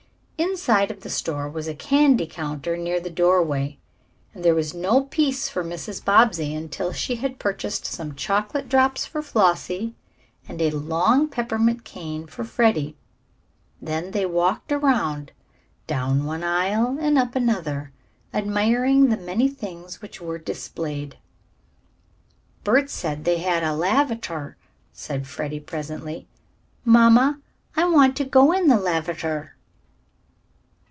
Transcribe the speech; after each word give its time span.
Inside 0.37 0.89
of 0.89 1.01
the 1.01 1.09
store 1.11 1.47
was 1.47 1.67
a 1.67 1.75
candy 1.75 2.25
counter 2.25 2.75
near 2.75 2.99
the 2.99 3.11
doorway, 3.11 3.77
and 4.33 4.43
there 4.43 4.55
was 4.55 4.73
no 4.73 5.01
peace 5.03 5.47
for 5.47 5.63
Mrs. 5.63 6.03
Bobbsey 6.03 6.55
until 6.55 6.91
she 6.91 7.17
had 7.17 7.37
purchased 7.37 7.85
some 7.85 8.15
chocolate 8.15 8.67
drops 8.67 9.05
for 9.05 9.21
Flossie, 9.21 9.93
and 10.49 10.59
a 10.59 10.71
long 10.71 11.27
peppermint 11.29 11.83
cane 11.85 12.25
for 12.25 12.43
Freddie. 12.43 12.97
Then 13.79 14.11
they 14.11 14.25
walked 14.25 14.71
around, 14.71 15.31
down 15.85 16.25
one 16.25 16.43
aisle 16.43 16.97
and 16.99 17.19
up 17.19 17.35
another, 17.35 17.91
admiring 18.33 19.09
the 19.09 19.17
many 19.17 19.47
things 19.47 20.01
which 20.01 20.19
were 20.19 20.39
displayed. 20.39 21.17
"Bert 22.63 22.89
said 22.89 23.25
they 23.25 23.37
had 23.37 23.61
a 23.63 23.75
lavater," 23.75 24.57
said 24.91 25.27
Freddie 25.27 25.59
presently. 25.59 26.27
"Mamma, 26.83 27.39
I 27.75 27.85
want 27.87 28.17
to 28.17 28.25
go 28.25 28.51
in 28.51 28.69
the 28.69 28.77
lavater." 28.79 29.53